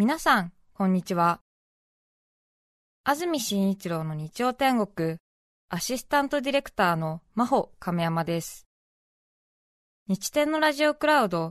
[0.00, 1.40] 皆さん、こんにちは。
[3.02, 5.16] 安住紳一郎の日曜天国、
[5.70, 8.68] アシスタントディレクターの真帆亀山です。
[10.06, 11.50] 日天のラジオクラウド、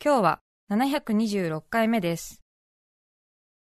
[0.00, 0.40] 今日は
[0.70, 2.40] 726回目です。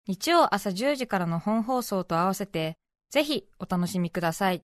[0.05, 2.77] 日曜朝10時からの本放送と合わせて、
[3.09, 4.61] ぜひお楽しみください。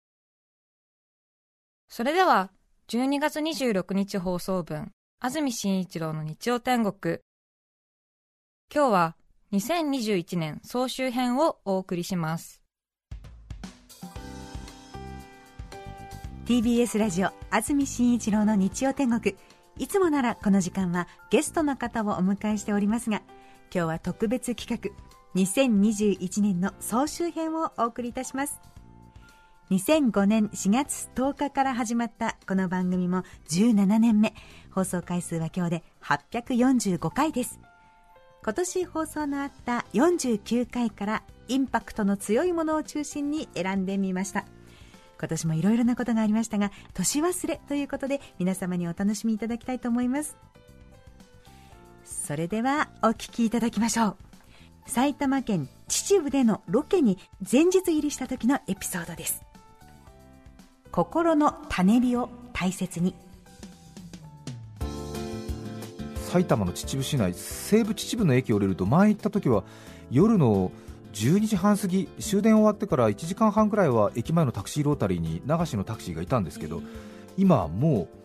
[1.86, 2.50] それでは、
[2.88, 4.90] 12月26日放送分、
[5.20, 7.20] 安住紳一郎の日曜天国。
[8.74, 9.16] 今日は
[9.52, 12.62] 2021年総集編をお送りします。
[16.46, 19.36] TBS ラジオ安住紳一郎の日曜天国。
[19.76, 23.22] いつもならこの時間はゲストの方をお迎えしておりますが
[23.74, 24.90] 今日は特別企画
[25.34, 28.58] 2021年の総集編をお送りいたします。
[29.70, 34.34] 2005年4月10日から始まったこの番組も17年目。
[34.70, 37.60] 放送回数は今日で845回です。
[38.44, 44.44] 今年放送のあった49回からインパクトの強いものを中心に選んでみました。
[45.18, 50.36] 今年もいろいろなことがありましたが年忘れということで皆様にお楽しみいただきたいと思います。
[52.04, 54.16] それではお聞きいただきましょう。
[54.86, 57.18] 埼玉県秩父でのロケに
[57.50, 59.42] 前日入りした時のエピソードです。
[60.90, 63.14] 心の種火を大切に。
[66.32, 69.64] 埼玉の秩父市内西武秩父の駅を降りると前行った時は
[70.10, 70.72] 夜の
[71.12, 76.80] 12時半過ぎ終電終わってから1時間半くらいは駅前のタクシーロータリーに流しのタクシーがいたんですけど
[77.36, 78.16] 今はもう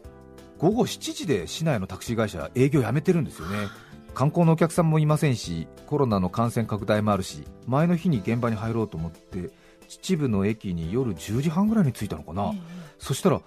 [0.57, 3.67] 午後7時で市内のタクシー会社営業やめてるんですよね。
[4.13, 9.51] 観光のお客さんもいませんしコロナの感染拡大もあるし前の日に現場に入ろうと思って
[9.89, 12.53] 秩父の駅に夜10時半ぐらいに着いたのかな、
[12.99, 13.41] そしたら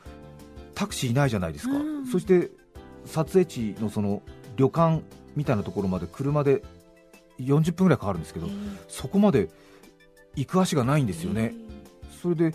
[0.74, 2.06] タクシーいないじゃないですか、うん。
[2.06, 2.50] そして
[3.06, 4.22] 撮影地のその
[4.60, 5.02] 旅館
[5.36, 6.62] みたいなところまで車で
[7.40, 8.48] 40分ぐらいかかるんですけど、
[8.88, 9.48] そこまで
[10.36, 11.54] 行く足がないんですよね、
[12.20, 12.54] それで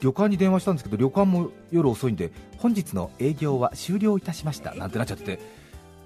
[0.00, 5.38] 旅館に電話したんですけど旅館も夜遅いんで本日の営業は終了いたしましたなんてなっちゃってて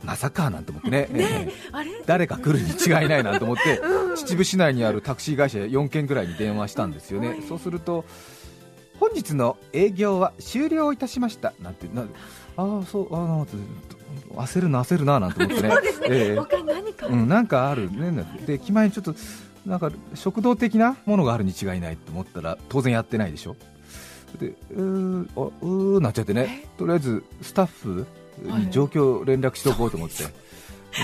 [0.05, 1.09] まさかなんて思ってね。
[1.15, 1.49] え。
[1.49, 1.91] えあれ？
[2.05, 3.81] 誰か来るに違いないなと思って、
[4.17, 8.05] 秩父市内にあるタクシー会社4件ぐらいに電話したんですよね、そうすると
[9.01, 12.03] 本日の営業は終了いたしましたなんてな
[12.57, 13.47] ああそうああ
[14.31, 15.75] 焦るな焦るななんて思ってね。
[16.09, 16.39] え
[17.09, 18.25] うん、なんかあるね。
[18.47, 19.15] で駅前にちょっと
[19.67, 23.57] なんか食堂的なものがあるに違いないと思ったら当然やってないでしょ。
[24.39, 26.65] でうーあうーなっちゃってね。
[26.77, 28.07] とりあえずスタッフ
[28.43, 30.25] に状況連絡しておこうと思って、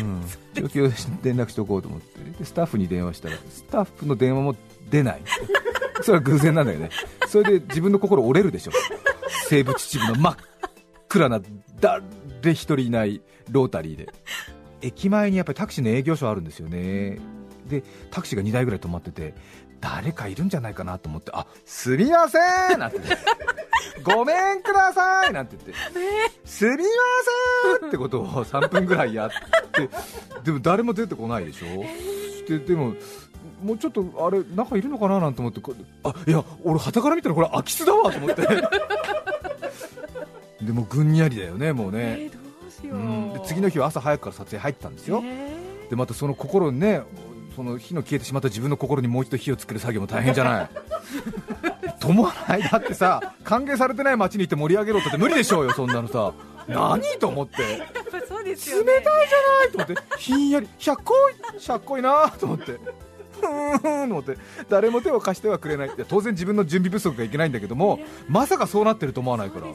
[0.00, 0.22] うん、
[0.54, 2.38] 状況連絡しておこうと思って。
[2.38, 4.56] でスタッフに電話したらスタッフの電話も
[4.90, 5.22] 出ない。
[6.02, 6.90] それは偶然なんだよね。
[7.28, 8.72] それで自分の心折れるでしょ。
[9.48, 10.36] 西武秩父の真っ
[11.10, 11.40] 暗な
[11.80, 12.02] 誰
[12.52, 14.08] 一人いないロータリーで。
[14.80, 17.18] 駅前にやっぱりタクシーの営業所あるんですよね。
[17.66, 19.34] でタクシーが2台ぐらい止まってて
[19.80, 22.38] 誰かいるんじゃないかなと思ってあすみませ
[22.74, 23.16] んなんて言って。
[24.02, 25.74] ごめんくださいなんて言って、
[26.44, 26.82] すみま
[27.80, 29.30] せんってことを3分ぐらいやっ
[29.72, 29.90] て。
[30.42, 31.84] でも誰も出てこないでしょ。
[32.48, 32.94] ででも
[33.62, 38.42] もうちょっとあれ中いるのかななんて思ってこあいや俺旗から見たらこれ空き巣だわと思って
[40.62, 42.38] でもぐんにゃりだよねもうね、ど
[42.68, 42.94] うしう。
[42.94, 43.32] ん。
[43.32, 45.22] で次の日は朝早くから撮影入ったんですよ、
[45.88, 47.02] でまたその心にね
[47.56, 50.70] その火の消えてしまった自分の心にもう一度火をつける作業も大変じゃない。
[51.98, 52.62] と思わない。
[52.62, 56.32] だってさ歓迎されてない街に行って盛り上げろって無理でしょうよそんなのさ。
[56.68, 57.62] 何と思って。
[57.62, 59.12] やっぱそうです冷たいじゃ
[59.58, 60.18] ないと思って。
[60.18, 61.14] ひんやりしゃっこ
[61.56, 62.64] いしゃっこいなと思って。
[62.64, 64.38] ふーんと思って。
[64.68, 65.90] 誰も手を貸してはくれない。
[66.08, 67.98] 当然自分の準備不足がいけないんだけども
[68.28, 69.66] まさかそうなってると思わないから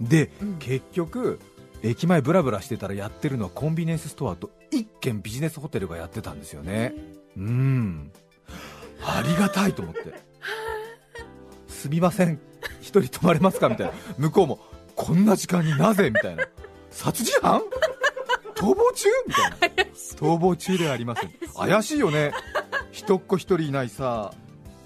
[0.00, 1.38] で、結局
[1.82, 6.94] 駅前ブラブラしてたらやってるのはコンビニエンスストアと一軒ビジネスホテルがやってたんですよね。
[7.36, 8.12] うん。
[9.02, 10.00] ありがたいと思って。
[11.68, 12.40] すみません。
[12.80, 13.92] 一人泊まれますかみたいな。
[14.18, 14.60] 向こうも
[14.94, 16.44] こんな時間になぜみたいな。
[16.90, 17.62] 殺人犯？
[18.56, 19.08] 逃亡中？
[19.26, 19.84] みたいな。
[20.16, 21.32] 逃亡中ではありません。
[21.56, 22.32] 怪しいよね。
[22.92, 24.34] 一っ子一人いないさ。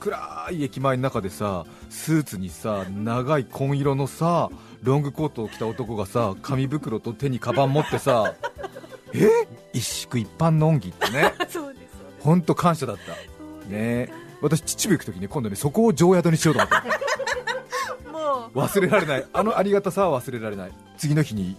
[0.05, 4.50] 暗い駅前の中でさスーツにさ長い紺色のさ
[4.84, 8.34] ロングコートを着た男がさ紙袋と手にカバン持ってさ
[9.14, 9.28] え？
[9.72, 11.32] 一宿一般の恩義ってね。
[12.20, 13.70] 本当感謝だった。
[13.70, 14.12] ね。
[14.40, 16.84] 私秩父行く時に今度ねそこを常宿にしようと思った。
[18.12, 19.26] も忘れられない。
[19.32, 20.72] あのありがたさは忘れられない。
[20.98, 21.56] 次の日に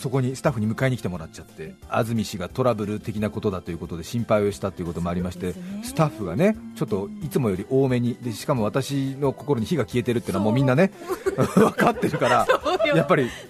[0.00, 5.54] そこにスタッフに迎えに来てもらっちゃって安住氏がトラブル的なことだということで心配をしたということもありまして、ね。
[5.82, 10.90] スタッフがねちょっといつもより多めにでしかも私の心に火が消えてるっていうのはもうみんなね
[11.54, 12.46] 分かってるから
[12.96, 13.24] やっぱり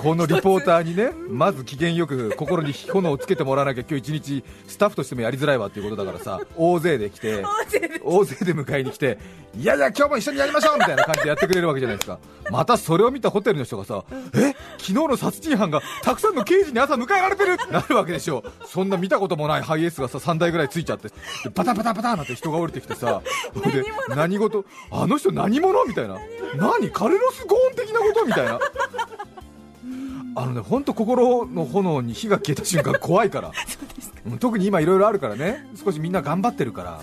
[0.00, 7.44] このリポーターにねまず機嫌よく心に炎をつけてもらわなきゃ今日一日スタッフとしてもやりづらいわっていうことだからさ大勢で来て
[8.02, 9.18] 大勢で迎えに来て
[9.54, 12.18] いやいや今日も一緒にやりましょうみたいな感じでやってくれるわけじゃないですか。
[12.50, 14.04] またそれを見たホテルの人がさ
[14.34, 14.54] え？
[14.78, 18.42] 昨日の殺人犯がたくさんの刑事に朝迎えられてるってなるわけでしょ。
[18.64, 21.08] そんな見たこともないハイエースがさ3台ぐらいついちゃって。
[21.08, 21.14] で
[21.54, 23.20] バタバタバタなんて人が降りてきてさ。
[23.70, 23.84] で
[24.16, 24.64] 何事？
[24.90, 25.84] あの人何者？
[25.84, 26.16] みたいな。
[26.56, 26.90] 何？
[26.90, 28.24] カルロス・ゴーン的なこと？
[28.24, 28.58] みたいな
[30.34, 33.48] あのね本当心の炎に火が消えた瞬間 怖いから。
[33.48, 35.66] うん特に今いろいろあるからね。
[35.82, 37.02] 少しみんな頑張ってるから、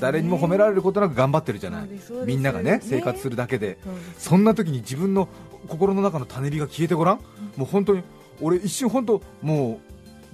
[0.00, 1.88] 誰にも褒められることなく頑張ってるじゃない。
[2.24, 2.80] みんながねね。
[2.82, 3.78] 生活するだけで。
[4.18, 5.28] そんな時に自分の
[5.68, 7.20] 心の中の種火が消えてごらん、
[7.56, 8.02] もう本当に
[8.40, 9.80] 俺一瞬本当も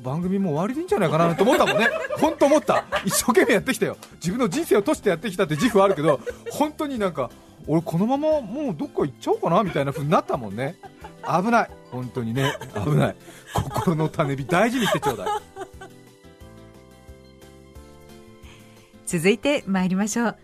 [0.00, 1.88] う番組もう終わりでいいんじゃないかなと思ったもんね。
[2.20, 2.84] 本当思った。
[3.04, 3.96] 一生懸命やってきたよ。
[4.16, 7.30] 自分の人生を通してやってきたって自負はあるけど本当になんか
[7.66, 10.76] 俺このままもうどっか行っちゃおうかなみたいな風になったもんね。
[11.26, 11.70] 危ない。
[11.90, 12.52] 本当にね。
[12.84, 13.16] 危ない。
[13.54, 15.28] 心の種火大事にしてちょうだい。
[19.06, 20.36] 続いて参りましょう。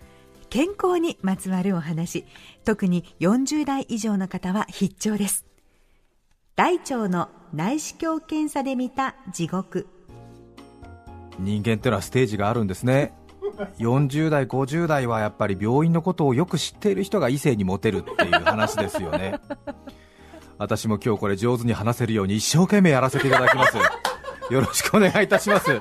[0.49, 2.25] 健康にまつわるお話。
[2.64, 5.44] 特に40代以上の方は必聴です。
[6.56, 9.87] 大腸の内視鏡検査で見た地獄。
[11.38, 13.14] 人間ってのはステージがあるんですね
[13.78, 19.38] 40代、50代はやっぱり病院のことをよく知っている人が異性にモテるっていう話ですよね。
[20.58, 23.76] 私も今日これ上手に話せるように一生懸命やらせていただきます。
[24.52, 25.80] よろしくお願いいたします。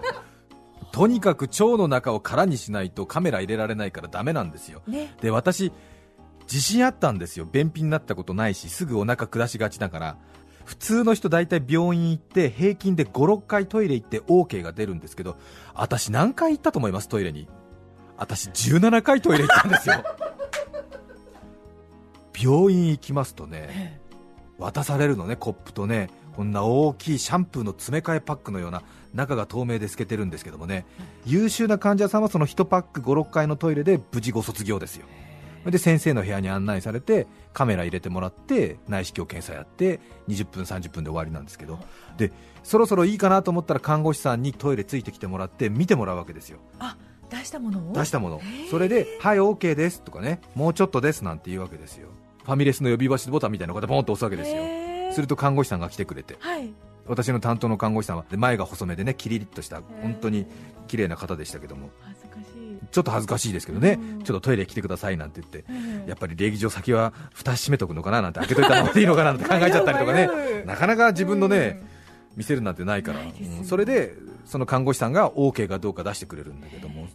[0.92, 5.14] とにかく腸の中を空にしないとカメラ入れられないからダメなんですよ、ね。
[5.22, 5.72] で私
[6.44, 7.48] 自信あったんですよ。
[7.52, 10.18] 便秘になったことないしすぐお腹下しがちだから。
[10.66, 15.36] 普通の人大体病院行って平均で56回トイレ行って OK が出るんですけど
[15.74, 17.10] 私何回行ったと思います？
[17.10, 17.50] トイレに
[18.20, 20.04] 私17回トイレ行ったんですよ。
[22.38, 24.00] 病院行きますとね
[24.58, 28.84] 渡されるのねコップとねこんな大きいシャンプーの詰め替えパックのような
[29.14, 30.86] 中が透明で透けてるんですけどもね
[31.26, 35.06] 優秀な患者さんはその1パック56回のトイレで無事ご卒業ですよ。
[35.66, 40.00] で先生の部屋に案内されてカメラ入れてもらって内視鏡検査やって
[40.30, 41.80] 20分30分で終わりなんですけど
[42.18, 42.32] で
[42.64, 46.60] そろそろいいかなと思ったら看護師さんにトイレついてきてもらって見てもらうわけですよ。
[46.80, 46.96] あ
[47.30, 47.94] 出したものを？
[47.94, 48.42] 出したもの。
[48.70, 52.10] それで「はい OK です」とかね「もうちょっとです」なんて言うわけですよ。
[52.44, 54.64] ファミレスの呼び出しボタンみたいなのをポンと押すわけですよ。
[55.14, 56.38] すると看護師さんが来てくれて。
[56.40, 56.74] はい。
[57.08, 60.46] 私の担当の看護師さんはで前が細めでねキリリッとした本当に
[60.88, 61.90] 綺麗な方でしたけども。
[62.02, 62.80] 恥ずかしい。
[62.92, 64.00] ちょっと恥ずかしいですけどね。
[64.00, 64.24] うん。
[64.24, 65.66] ちょっとトイレ来てくださいなんて言って。
[65.70, 70.30] ええやっぱり礼儀上先は蓋閉めとくのかななんて開けといた方がいいのかななんて考えちゃったりとかね。
[70.66, 71.82] なかなか自分のね
[72.36, 73.34] 見せるなんてないからね。
[73.60, 74.14] うんそれで
[74.46, 77.08] その看護師さんが OK かどうか出してくれるんだけども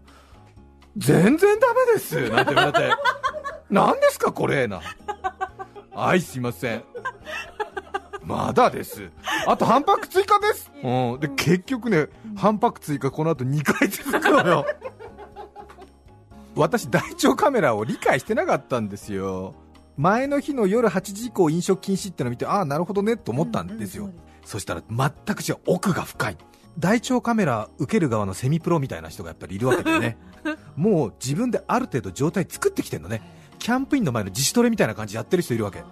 [0.97, 2.91] 全然ダメです なんて言われて。
[3.71, 4.81] 何ですかこれな。
[5.91, 6.85] はいすいません。
[8.23, 9.11] まだです。
[9.47, 14.67] あと半パック追加です、うん、で結局ね半パック追加この後2回続くのよ。
[16.55, 19.55] 私大腸カメラを理解してなかったんですよ。
[19.97, 26.37] 前の日の夜8時以降飲食禁止ってのを見てああなるほどねと思ったんですよ、うんうんそしたら全く違う奥が深い。
[26.79, 30.19] 大腸カメラ受ける側のセミプロみたいな人がやっぱりいるわけだよね。
[30.77, 33.23] もう自分である程度状態作ってきてるのね。
[33.59, 35.83] キャンプインの前の自主トレみたいな感じやってる人いるわけ。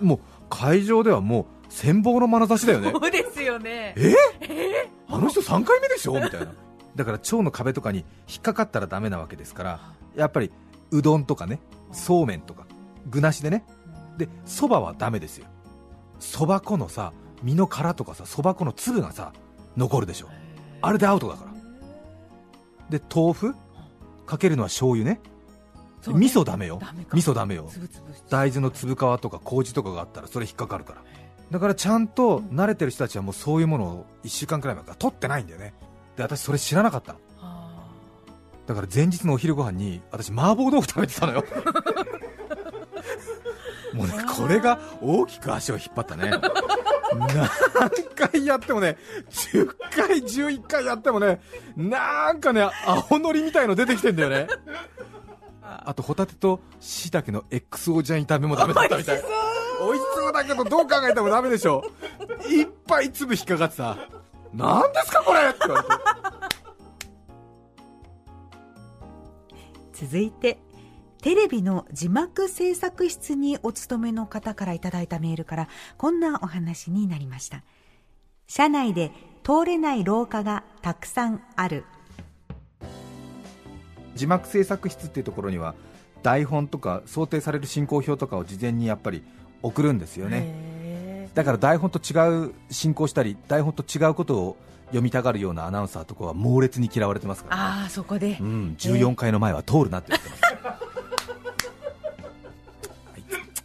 [0.00, 0.20] もう
[0.50, 2.90] 会場ではもう羨望の眼差しだよね。
[2.90, 3.94] そうですよね。
[3.96, 4.14] え？
[5.08, 6.14] あの人3回目でしょ？
[6.14, 6.52] みたいな。
[6.96, 9.80] だから腸の壁とかに引っかかったらダメなわけですから
[10.16, 10.50] やっぱり
[10.90, 11.60] うどんとかね
[11.92, 12.66] そうめんとか
[13.06, 13.64] 具なしでね。
[14.16, 15.46] でそばはダメですよ。
[16.18, 19.32] そば粉のさ身の殻とかさそば粉の粒がさ
[19.76, 20.28] 残るでしょ。
[20.80, 22.98] あれでアウトだから。
[22.98, 23.54] で豆腐？
[24.26, 25.20] かけるのは醤油ね。
[26.06, 26.14] ね。
[26.14, 26.80] 味噌ダメよ。
[27.12, 27.70] 味噌ダメよ。
[28.28, 31.02] 大豆の粒皮とか麹とかがあったらそれ引っかかるから。
[31.50, 35.74] だからちゃんと慣れてる人たちはもうそういうものを1週間くらい前から取ってないんだよね。
[36.16, 37.18] で私それ知らなかったの。
[37.40, 37.88] あ。
[38.66, 41.44] だから前日のお昼ご飯に私麻婆豆腐食べてたのよ
[43.92, 46.30] もうねこれが大きく足を引っ張ったね。
[46.30, 47.50] 何
[48.30, 48.96] 回やってもね
[49.30, 51.40] 10回11回やってもね
[51.76, 52.68] なんかね
[53.10, 54.46] 青のりみたいの出てきてんだよね。
[55.62, 59.16] あとホタテと椎茸の XO ジャン炒めもダメだったみたい。
[59.16, 61.84] 美味しそうだけどどう考えてもダメでしょ
[62.50, 63.96] いっぱい粒引っかかってさ
[64.52, 65.94] 何ですかこれって言われて。
[69.92, 70.58] 続いて
[71.20, 77.64] テレビの字幕制作室にお勤めの方からいただいたメールからこんなお話になりました。
[78.46, 79.10] 車内で
[79.42, 81.84] 通れない廊下がたくさんある。
[84.14, 85.74] 字幕制作室っていうところには
[86.22, 89.22] 台本とか想定される進行表とかを事前にやっぱり
[89.62, 90.40] 送るんですよね。
[90.40, 94.56] ねだから台本と違う進行したり台本と違うことを
[94.86, 100.42] 読みたがるようなアナウンサーとかは猛烈に嫌われてますから、ね、ああそこで、うん、14回の前は通るなって言ってます、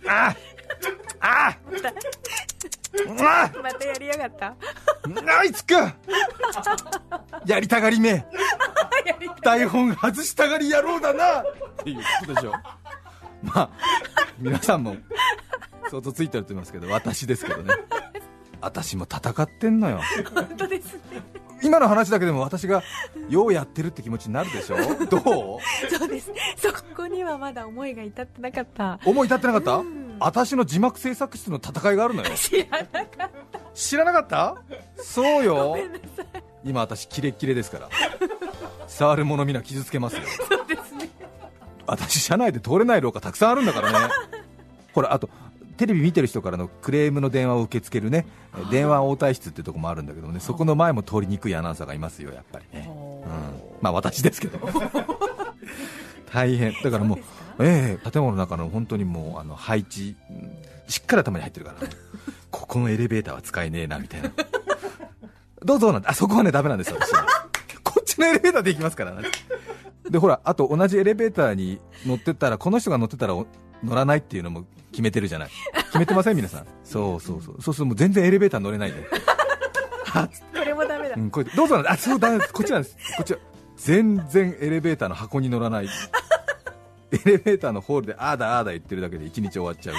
[0.07, 0.35] あ
[1.19, 1.57] あ
[3.61, 4.55] またやりやがった
[5.37, 5.95] あいつか
[7.45, 8.25] やりたがりめ
[9.41, 11.45] 台本外したがり野郎だなっ
[11.83, 12.51] ていうことでしょ
[13.43, 13.69] まあ
[14.37, 14.95] 皆さんも
[15.89, 17.73] 想像ついてると思いますけど私ですけどね
[18.61, 19.99] 私も戦ってんのよ
[20.33, 21.01] 本当ですね
[21.63, 22.83] 今の話だけでも私が
[23.29, 24.75] ようやってるって気持ちになるでしょ？
[25.09, 25.59] どう？
[25.97, 26.31] そうです。
[26.57, 28.99] そこにはまだ思いが至ってなかった。
[29.05, 32.29] 思い至ってなかった、うん、私の字幕制作室の戦いがあるのよ。
[32.35, 33.29] 知らなかった。
[33.73, 34.55] 知らなかった？
[34.97, 35.77] そうよ。
[36.63, 37.89] 今私キレッキレですから。
[38.87, 40.21] 触るものみんな傷つけますよ。
[40.49, 41.09] そうですね。
[41.85, 44.13] 私車内で通れない廊下たくさんあるんだからね。
[44.93, 45.29] ほらあと
[45.77, 48.25] テレビ見てる人からのクレームの電話を受け付けるね
[48.71, 53.25] 電話応対室っていうところもあるんだけどねそこの前も通りにくいアナウンサーがいますよ、やっぱりね、うん、
[53.81, 54.59] まあ私ですけど
[56.33, 56.73] 大変。
[56.83, 57.19] だからもう、
[57.63, 60.15] ええー、建物の中の本当にもうあの配置、
[60.87, 61.87] しっかり頭に入ってるから、
[62.49, 64.31] ここのエレベーターは使えねえなみたいな、
[65.63, 67.11] どうぞなんあそこはねダメなんですよ、私
[67.83, 69.29] こっちのエレベーターで行きますから、ね、
[70.09, 73.35] でほらあと同じエレベーターに乗ってったらこの人が乗ってたら
[73.83, 75.49] 乗らないっていうのも決めてるじゃない。
[75.73, 76.35] 決めてません？
[76.35, 76.65] 皆さん。
[76.83, 77.61] そうそうそう。
[77.61, 79.03] そうするともう全然エレベーター乗れないで。
[79.03, 81.83] これもダメだ、うん、これどうぞ。
[81.87, 82.97] あそうだこっちなんです。
[83.17, 83.35] こっち
[83.77, 85.85] 全然エレベーターの箱に乗らない。
[85.85, 89.97] エレベーターのホールでああだああだ言ってるだけで一日終わっちゃうっ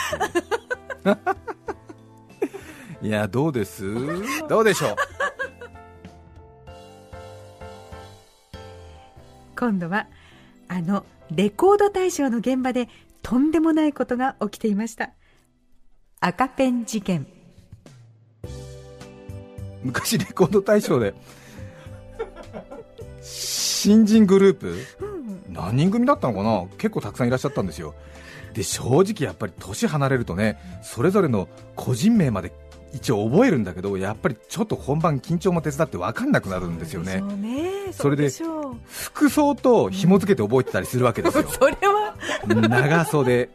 [1.02, 3.08] ていう。
[3.08, 3.84] いやどうです？
[4.48, 4.96] どうでしょう？
[9.58, 10.06] 今度は
[10.68, 12.88] あのレコード大賞の現場で
[13.24, 15.10] とんでもないことが起きていました。
[16.20, 17.26] 赤ペン事件。
[19.82, 21.14] 昔レコード大賞で
[23.22, 26.66] 新人グループ、うん、何人組だったのかな？
[26.76, 27.94] 結構たくさんいらっしゃったんですよ。
[28.52, 32.52] で正直やっぱり年離れるとねそれぞれの個人名まで
[32.92, 37.22] 一応覚えるんだけどやっぱりちょっと本番緊張も手伝って分かんなくなるんですよね。
[37.90, 38.30] それで
[38.86, 41.93] 服装と紐付けて覚えてたりするわけですよ、 それは
[42.46, 43.48] 長袖。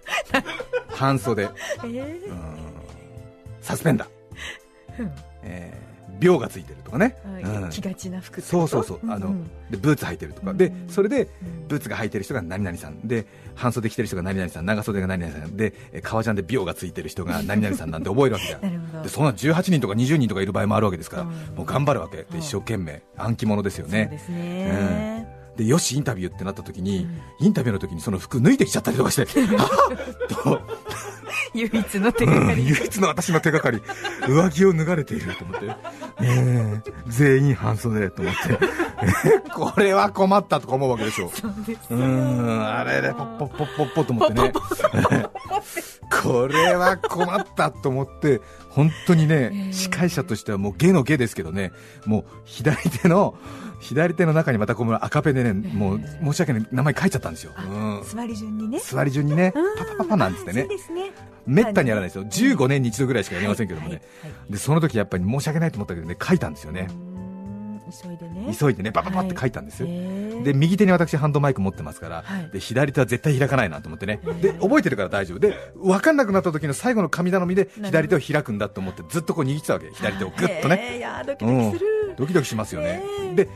[0.99, 2.19] 半袖、えー、
[3.61, 4.09] サスペンダー、
[5.43, 9.33] えー秒がついてるとかね、うん、気がちな服そうそうそう、あの
[9.69, 11.29] でブーツ履いてるとか、でそれで
[11.69, 13.07] ブーツが履いてる人が何々さん。
[13.07, 14.65] で半袖着てる人が何々さん。
[14.65, 15.55] 長袖が何々さん。
[15.55, 15.73] で
[16.03, 19.01] 革ジャンで秒がついてる人が 何々さんなんて覚えるわけじゃん。
[19.01, 22.17] でそんな18人とか20人とかいる場合もあるわけですから、もう頑張るわけ。
[22.17, 23.01] で一生懸命。
[23.15, 24.09] 暗記物ですよね。
[24.09, 27.05] そうですね、うんでよしインタビューってなった時に、
[27.39, 29.25] うん、インタビューの時にその服脱いできちゃったりとかして
[30.33, 30.61] と。
[31.53, 33.81] 唯一の手がかり、うん、唯一の私の手がかり。
[34.27, 35.65] 上着を脱がれていると思って、
[36.21, 36.81] え。
[36.85, 38.39] ー、全員半袖と思って、
[39.01, 41.29] えー、これは困ったとか思うわけでしょ。
[41.29, 44.53] そうですうんあれでポッポッポッポッポと思ってね
[46.21, 51.71] これは困ったと思って本当にね、司会者としてはもう下の下ですけどね
[52.05, 53.35] もう左手の
[53.79, 58.79] 左手の中にまたこの赤ペンでね、もう申し訳ない名前書いちゃったんですよ、うん、座り順にね。
[58.79, 60.67] 座り順にねパパパパなんつってね。
[61.47, 62.25] めったにやらないですよ。
[62.25, 64.01] 15年に一度ぐらいしかやりませんけどもね、
[64.49, 66.89] でその時やっぱり申し訳ないと思ったけどね書いたんですよね。
[68.03, 74.19] 急いでね急いでねパパパって書いたんです、はい、で右手に私ハンドマイク持ってますから、はい、で左手は絶対開かないなと思ってね。
[74.41, 75.39] で覚えてるから大丈夫。
[75.39, 81.01] で分かんなくなった時の最後の神頼みで左手を開くんだと思ってずっとこう握ってたわけ左手をグッとね。
[81.25, 83.01] ドキドキする、うん、ドキドキしますよね。
[83.35, 83.49] で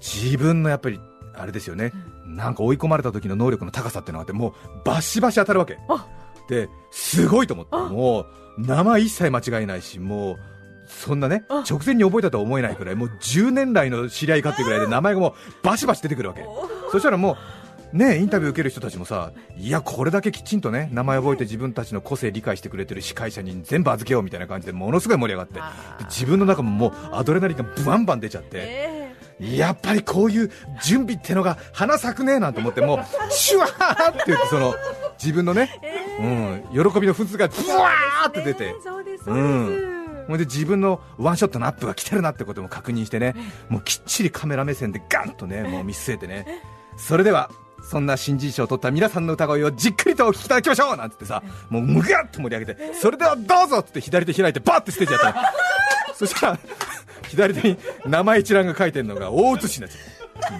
[0.00, 1.00] 自分のやっぱり
[1.34, 1.92] あれですよね、
[2.24, 4.52] なんか追い込まれた時の能力の高さっていうのがあってもう
[4.84, 5.78] バシバシ当たるわけ。
[6.48, 7.76] ですごいと思って。
[7.76, 8.26] もう
[8.58, 10.38] 名前一切間違いないしもう
[10.86, 16.44] そんなね直前に覚えたとは思えないくらいもう10年来の知り合いかっていうぐらいで名前がもうバシバシ出てくるわけ。
[16.90, 17.36] そしたらも
[17.92, 25.60] うねインタビュー受ける人たちもさいやこれだけきちんとね名前覚えて自分たちの個性理解してくれてる司会者に全部預けようみたいな感じでものすごい盛り上がって
[26.04, 28.96] 自分の中ももうアドレナリンがバンバン出ちゃって、えー
[29.38, 30.50] やっぱりこういう
[30.82, 34.74] 準備ってのが花咲くねなんて思ってもシュワーって言ってその
[35.22, 38.74] 自分のね、えー、うん、喜びの噴出がブワーって出て、
[39.26, 39.95] うん
[40.28, 43.34] で自分のワンショットのアップが来てるなってことも確認してね、
[43.68, 46.62] もうきっちりカメラ目線でガンとねもう見据えてね。
[46.96, 47.50] それでは
[47.82, 55.52] そんな新人賞を取った皆さんの歌声をじっくりとお聴きいただきましょうなんつってさもうむがっと盛り上げてそれではどうぞって左手開いてバッてステージやった。
[56.14, 56.58] そしたら
[57.28, 60.54] 左手に名前一覧が書いてるのが大写しになっちゃう、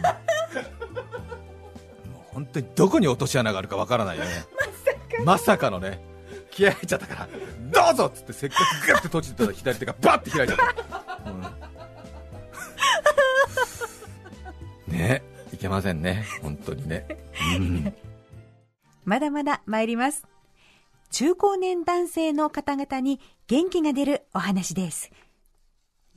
[2.04, 4.30] うん、もう本当にどこに落とし穴があるかわからないよね。
[5.25, 5.99] まさかのね
[6.56, 7.28] 気合入っちゃったから
[7.86, 11.30] どうぞっつってせっかくグッて閉じてた左手がバッて開いちゃった、
[14.88, 15.22] うん、ね。
[15.52, 16.25] いけませんね。
[16.42, 17.06] 本当にね、
[17.58, 17.94] うん、
[19.04, 20.26] まだまだ参ります。
[21.10, 25.10] 中高年男性の方々に元気が出るお話です。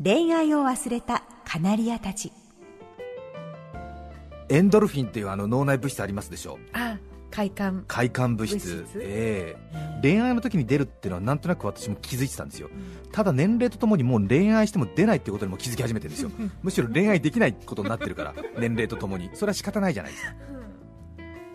[0.04, 2.32] 恋愛を忘れたカナリアたち。
[4.50, 6.58] エンドルフィンっていうあの脳内物質ありますでしょ？
[6.74, 6.98] あ
[7.32, 10.00] 快感快感物質ええ。
[10.00, 16.32] ー、恋愛の時に出るっていうのはなんとなく私も気づいてたんですよ、うん、ただ年齢とともにもう恋愛しても出ないってことにも気づき始めてるんですよ。
[16.64, 19.30] むしろ恋愛できないことになってるから年齢とともに。
[19.34, 20.34] それは仕方ないじゃないですか、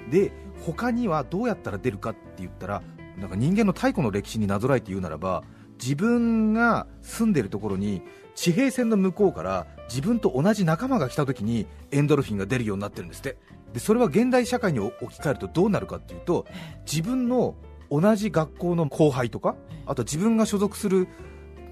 [0.05, 0.33] うん、で
[0.65, 2.83] 他にはどうやったら出るかって言ったら
[3.19, 5.45] なんか人間の太古の歴史になぞらえて言うならば
[5.81, 8.03] 自分が住んでるところに
[8.35, 13.37] 地平線の向こうから自分と同じ仲間が来た時にエンドルフィンが出るようになってるんですって
[13.75, 16.47] でそれは現代社会に置き換えるとどうなるかっていうと
[16.91, 17.57] 自分の
[17.91, 21.09] 同じ学校の後輩とかあと自分が所属する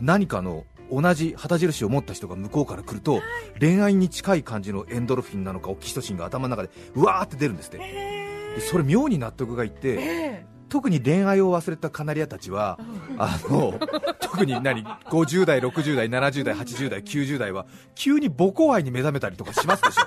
[0.00, 3.22] 何かの同じ旗印を持った人が向こうから来ると
[3.58, 7.78] 恋愛に近い感じのエンドルフィンなのかオキシトシンが頭の中でうわーって出るんですって。
[7.78, 12.78] でそれ妙に納得がいって特に恋愛を忘れたカナリアたちは、
[13.18, 13.78] あの
[14.20, 20.02] 特に何50代、60代、70代、80代、90代は急に母校愛に目覚めたりとかしますでしょ、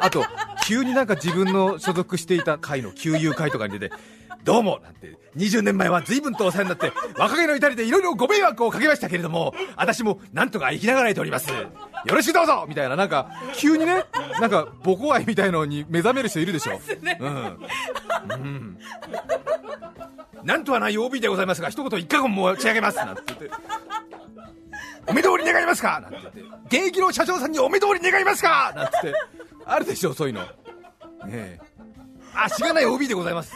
[0.00, 0.22] あと
[0.66, 3.94] 急になんか自分の所属していた会の旧友会とかに出て、
[4.42, 11.50] どうもなんて20年前は随分とお世話になって若気の至りでいろいろご迷惑をかけましたけれども私もなんとか生きながらえております。
[11.50, 11.56] よ
[12.06, 14.04] ろしくどうぞみたいななんか急にね
[14.40, 16.80] なんか母校愛みたいのに目覚める人いるでしょ、
[17.20, 17.58] うん、
[18.30, 18.78] うん。
[20.44, 22.98] なんとはない OB でございますが一言一過言申し上げます。
[22.98, 23.50] なんて言って。
[25.08, 26.00] お目通り願いますか？
[26.00, 26.32] なんて言っ
[26.68, 26.76] て。
[26.78, 28.72] 現役の社長さんにお目通り願いますか？
[28.74, 29.20] なんて言って。
[29.66, 30.42] あるでしょそういうの。
[30.42, 30.48] ね
[31.34, 31.60] え。
[32.34, 33.52] あしがない OB でございます。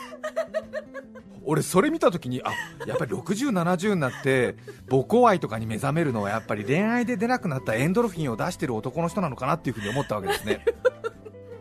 [1.45, 2.53] 俺それ見た時にあ
[2.87, 4.57] やっぱり6070になって
[4.91, 10.65] 母校愛とかに目覚めるのはやっぱり恋愛で出なくなったエンドルフィンを出してる男の人なのかなっていうふうに思ったわけですね。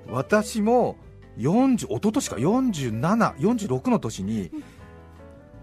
[0.08, 0.98] 私も
[1.38, 4.52] 40一昨年か47、46の年に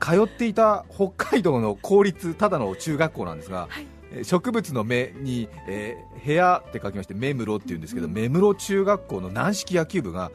[0.00, 3.86] 通っていた北海道の公立ただの中学校なんですが、はい、
[4.22, 10.30] 植物の芽に、えー、部屋って書きまして目室っていうんですけど、うん、目室中学校の軟式野球部が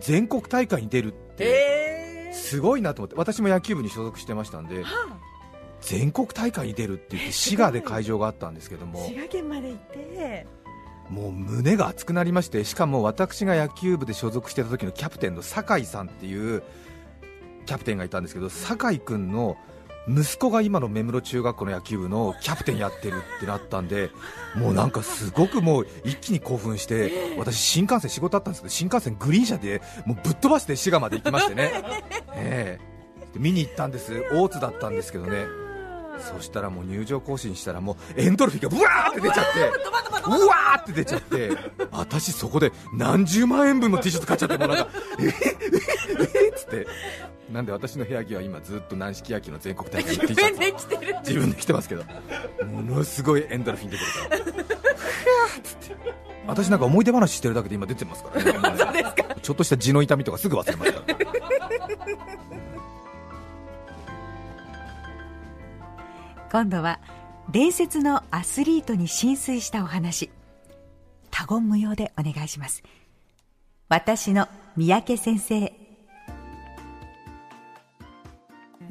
[0.00, 5.16] 全国大会に出るって、すごいなと思って私も野球部に所属してましたんで、はあ、
[5.80, 10.46] 全国大会に出るって言って滋賀で会場があったんですけども滋賀県まで行って。
[11.10, 16.64] もう胸が熱くなりましてしかも私が野球部で所属してた時のキャプテンの酒井さんっていう
[17.64, 19.56] キャプテンがいたんですけど酒井君の
[20.08, 24.10] 息子が今の目室中学校の野球部のキャプテンやってるってなったんで
[24.54, 31.82] もうなんかすごくもう一気に興奮して私、新幹線仕事あったんですけど新幹線グリーン車でもうぶっ飛ばして滋賀まで行きましてね、
[32.34, 34.24] えー、見に行ったんです。
[34.32, 35.46] 大津だったんですけどね。
[36.18, 39.60] そしたらもう入場行進したらもうエンドルフィンがブワーって出ちゃって
[40.26, 41.50] うわーって出ちゃって
[41.90, 44.88] 私そこで何十万円分の T シャツ買っちゃってもうなんか
[45.20, 45.32] えええ
[46.46, 46.86] えっつって
[47.50, 50.88] なんで私の部屋着は今ずっと軟式野球の全国大会の T シャツ
[51.20, 52.02] 自分で着てますけど。
[52.64, 54.66] ものすごいエンドルフィン出てるから。
[56.48, 59.04] 私なんか思い出話してるだけで今出てますからね。
[59.42, 61.06] ちょっとした地の痛みとかすぐ忘れますから。
[66.50, 66.98] 今度は
[67.50, 70.30] 伝説のアスリートに浸水したお話。
[71.30, 72.82] 多言無用でお願いします。
[73.88, 75.85] 私の三宅先生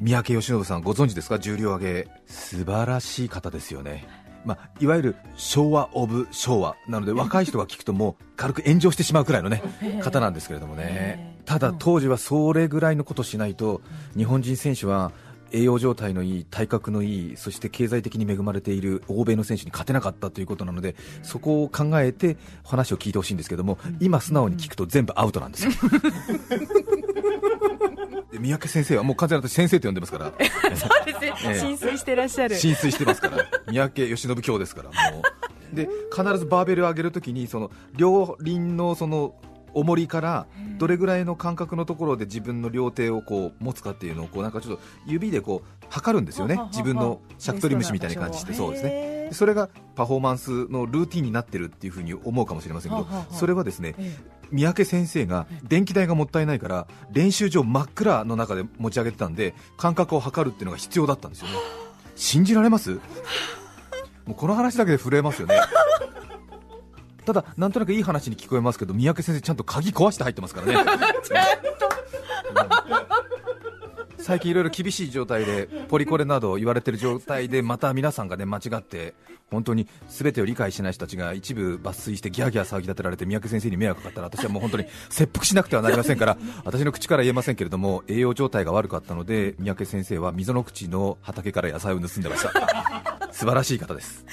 [0.00, 1.38] 三宅義信さんご存知ですか？
[1.38, 2.08] 重量挙げ。
[2.26, 4.06] 素晴らしい方ですよね。
[4.44, 6.76] まあ、いわゆる昭和・オブ・昭和。
[6.86, 9.62] なので 若い人が聞くともう軽く炎上してしまうくらいの、ね、
[10.02, 11.36] 方なんですけれどもね。
[11.44, 13.80] ただ当時はそれぐらいのことしないと
[14.16, 15.12] 日本人選手は
[15.52, 25.70] 栄養状態のいい、体格のいい、そして経済的に恵まれている欧米の選手に勝てなかったということなので、そこを考えて話を聞いてほしいんですけども、今、素直に聞くと全部アウトなんですよ。
[28.38, 30.32] 三宅先生はもう完全に私先生と呼んでますから。
[30.76, 32.56] そうですね、ええ、浸水してらっしゃる。
[32.56, 33.44] 浸水してますから。
[33.66, 35.22] 三宅義信教ですからもう。
[35.74, 39.34] で必ずバーベルを上げるときにその両輪のその
[39.74, 40.46] 重りから
[40.78, 53.94] どれぐらいの間隔のところで自分の両手をこう持つかっていうのをこうなんかちょっと指でこう測るんですよね、自分のシャクトリムシみたいな感じして、そうですねそれがパフォーマンスのルーティンになってるっていうふうに思うかもしれませんけど、それはですね、
[54.50, 61.54] 三宅先生が電気代がもったいないから練習場真っ暗の中で持ち上げてたんで間隔を測るっていうのが必要だったんですよね。
[62.14, 62.94] 信じられます？
[64.26, 65.60] もうこの話だけで震えますよね。
[67.24, 70.74] ただ、なんとなくいい話に聞こえますけど、三宅先生、ちゃんと鍵壊して入ってますからね。
[74.26, 79.14] 最近いろいろ厳しい状態でポリコレなど言われてる状態でまた皆さんがね間違って
[79.52, 86.36] 本当に全てを理解しない人たちが一部抜粋してギャーギャー騒ぎ立てられて三宅先生に迷惑かかったら私はもう本当に切腹しなくてはなりませんから
[86.66, 93.30] 私の口から言えませんけれども栄養状態が悪かったので三宅先生は溝の口の畑から野菜を盗んでました。
[93.30, 94.26] 素晴らしい方です。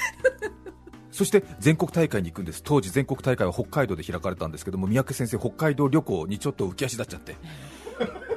[1.12, 2.64] そして全国大会に行くんです。
[2.64, 7.36] 当時全国大会は北海道で開かれたんですけども三宅先生北海道旅行にちょっと浮き足立っちゃって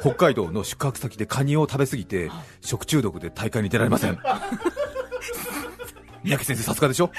[0.01, 4.19] 北海道の宿泊先でカニを食べ過ぎて食中毒で大会に出られません。
[6.25, 7.11] 三宅先生さすがでしょ？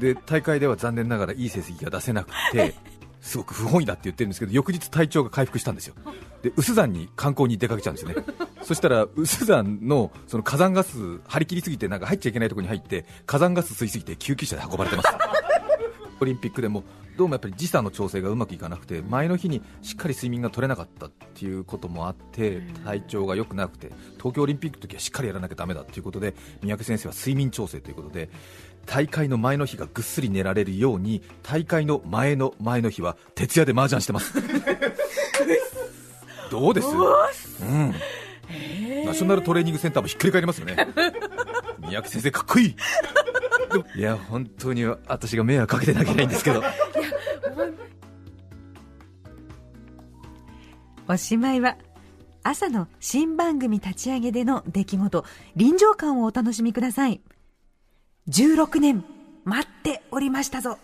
[0.00, 2.74] で大会では残念ながらいい成績が出せなくて
[3.20, 5.94] すごく不本意だって言ってるんですけど翌日体調が回復したんですよ。
[6.42, 8.24] で有珠山に観光に出かけちゃうんですよね。
[8.62, 15.08] そしたら有珠山のその火山ガス張り切りすぎてなんか入っちゃいけないところに入って火山ガス吸いすぎて救急車で運ばれてます。
[16.20, 16.84] オリンピックでも
[17.18, 28.30] どうもやっぱり時差の調整がうまくいかなくて前の日にしっかり睡眠が取れなかったっていうこともあって体調が良くなくて東京オリンピックの時はしっかりやらなきゃだめだということで三宅先生は睡眠調整ということで
[28.86, 34.34] 大会の前の日がぐっすり寝られるように大会の前の前の日は徹夜で麻雀してます。
[36.52, 37.94] どうです、うん、
[39.04, 40.76] ナショナルトレーニングセンターもひっくり返りますよね。
[41.80, 42.76] 三宅先生かっこいい。
[43.96, 46.62] いや本当に私が迷惑かけてなきゃいけないんですけど。
[51.08, 51.76] おしまいは
[52.42, 55.24] 朝の新番組立ち上げでの出来事
[55.56, 57.20] 臨場感をお楽しみください。
[58.28, 59.04] 16年
[59.44, 60.78] 待っておりましたぞ。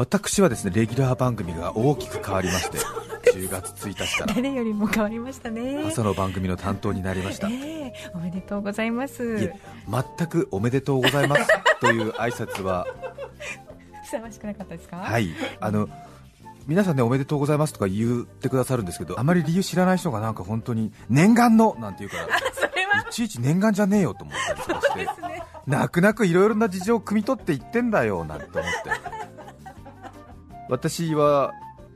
[0.00, 2.78] 私はですねレギュラー番組が大きく変わりまして
[3.34, 4.34] 10月1日から。
[4.34, 5.84] 誰よりも変わりましたね。
[5.86, 9.36] 朝の番組の担当になりました、えー、おめでとうございます。
[9.36, 11.48] 全くおめでとうございます
[11.80, 12.86] という挨拶は。
[14.04, 14.96] ふさわしくなかったですか？
[14.98, 15.30] はい。
[15.60, 15.88] あの
[16.66, 22.26] 皆さんねおめでとうございますとか言ってくださるんですけどあまり理由知らない人がなんか本当に念願のなんて言うから
[23.00, 25.08] いちいち念願じゃねえよと思ったりとかして、ね、
[25.66, 28.68] 泣く泣くいろいろな事情を汲み取っていってんだよなんて思って。
[30.68, 31.52] 私は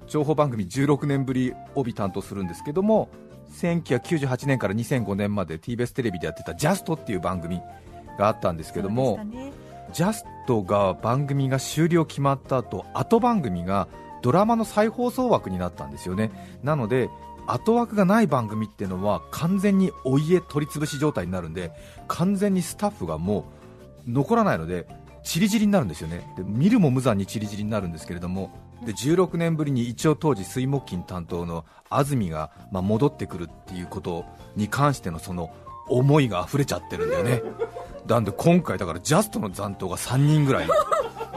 [0.06, 3.08] 情報番組16年ぶり帯担当するんですけども
[3.52, 7.60] 1998年から2005年まで TBS テレビでやってた「ジャストっていう番組
[8.18, 9.52] があったんですけども、ね、
[9.92, 13.88] ジャストが番組が終了決まった後後番組が
[14.22, 16.30] ドラマの再放送枠になったんですよね。
[16.62, 17.10] なので
[17.46, 21.72] 後枠がない番組っていうのは完全にお家取り潰し状態になるんで
[22.08, 23.44] 完全にスタッフがも
[24.08, 24.86] う残らないので
[25.22, 26.32] ちりぢりになるんですよね。
[26.36, 28.50] で見るも無残にちりぢりになるんですけれども
[28.82, 34.24] で16年ぶりに一応当時水木金担当の安住が、まあ、戻ってくるっていうこと
[34.56, 35.50] に関してのその
[35.88, 37.42] 思いが溢れちゃってるんだよね。
[38.06, 40.68] なんで今回だからジャストの残党が3人ぐらい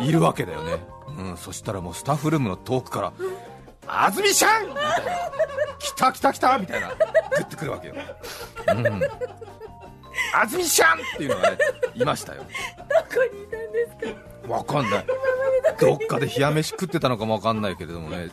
[0.01, 0.77] いるわけだよね。
[1.17, 3.13] うん、そしたらもうスタッフルームの遠くから
[3.87, 4.91] 「安住ちゃん!」みたいな
[5.79, 6.89] 「来た来た来た!」みたいな。
[6.89, 6.95] グ
[7.43, 8.85] ッてくるわけよ、うん、
[10.33, 10.97] 安住ちゃん!
[10.97, 11.57] っていうのがね
[11.95, 12.43] いましたよ。
[12.43, 14.13] どこにいたんです
[14.47, 14.53] か？
[14.53, 15.05] わかんない
[15.79, 18.29] どっかで冷や飯食ってたのかもわかんないけれどもね。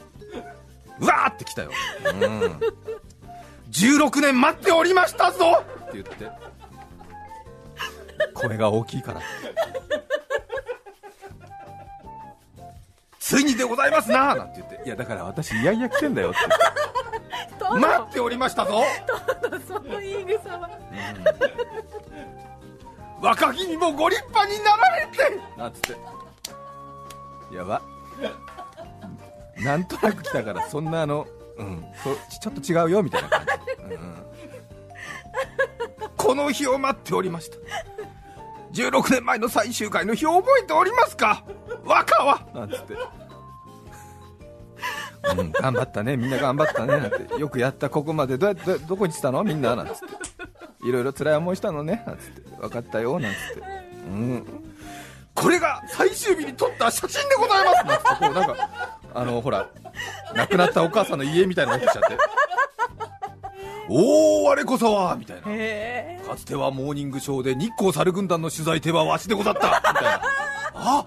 [1.01, 1.71] うわーって来たよ、
[2.05, 2.61] うん、
[3.73, 5.65] 16年待っておりましたぞ！
[5.89, 6.31] って言って。
[8.33, 9.21] 声が大きいから。
[13.19, 14.37] ついにでございますな！
[14.37, 14.83] なんて言って。
[14.87, 16.39] いやだから私いやいや来てんだよって。
[17.81, 18.85] 待っておりましたぞ！
[19.67, 20.71] その言い草は、
[23.19, 25.41] うん、若君もご立派になられて！
[25.57, 25.97] なんつって
[27.55, 27.83] やば。
[29.59, 31.85] なんとなく来たからそんなあのうん
[32.41, 33.47] ちょっと違うよみたいな感
[33.89, 34.15] じ、うん、
[36.17, 37.57] この日を待っておりました。
[38.73, 41.45] 16年前の最終回の日を覚えておりますか？
[41.85, 42.45] 若は。
[42.53, 42.95] なんつって。
[45.39, 46.99] うん、頑張ったね、みんな頑張ったね。
[46.99, 48.37] なんて、よくやった、ここまで。
[48.37, 49.45] どうやってどこにしたの？
[49.45, 49.77] みんな。
[49.77, 50.07] なんつって、
[50.87, 52.03] いろいろ辛い思いしたのね。
[52.07, 53.19] なんつって、分かったよ。
[53.21, 53.63] なんつって、
[54.07, 54.54] うん、
[55.35, 57.85] これが最終日に撮った写真でございます。
[57.85, 58.71] なんて、こうなんか、
[59.15, 59.69] あのほら、
[60.35, 62.19] 亡くなったお母さんの家みたいなのがしちゃって。
[63.89, 65.43] おお、我こそはみたいな、
[66.27, 69.61] かつてはモーニングショーで日光猿軍団の取材手はわしでござった。
[69.61, 70.23] みたいな、
[70.75, 71.07] あ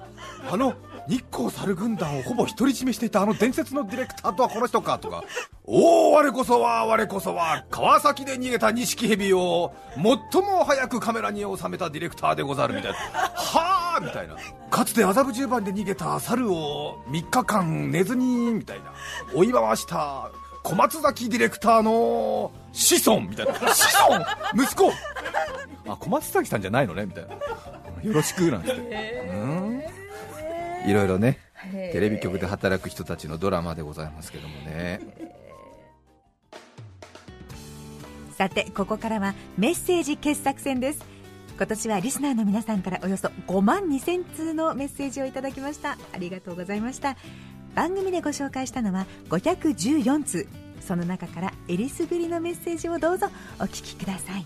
[0.52, 0.76] あの
[1.08, 5.00] 日光猿軍団をほぼ独り占めしていたあの伝説のディレクターとはこの人か。
[5.00, 5.24] とか、
[5.64, 12.76] おお、我こそは、我こそは、川崎で逃げた錦蛇を最も早くカメラに収めたディレクターでござる。
[12.76, 14.36] みたいな、はあみたいな、
[14.70, 18.94] かつて麻布十番で逃げた猿を3日間寝ずにみたいな、
[19.34, 20.32] 追い回した
[20.64, 23.60] 小松崎ディレクターの子孫みたいな、子
[24.10, 24.26] 孫？
[24.64, 24.92] 息子？
[25.88, 27.34] あ、小松崎さんじゃないのねみたいな、
[28.04, 28.72] よろしくなんて。
[28.72, 29.82] うん。
[30.86, 31.40] いろいろね
[31.72, 35.02] テレビ局で働く人たちのドラマでございますけどもね。
[38.38, 41.04] さてここからはメッセージ傑作選です
[41.58, 45.98] 今年はリスナーの皆さんからおよそ5万2000通のメッセージをいただきました。
[46.14, 47.18] ありがとうございました。
[47.74, 50.48] 番組でご紹介したのは514通。
[50.82, 53.28] その中からえりすぐりのメッセージをどうぞ。
[53.60, 54.46] お聞きください。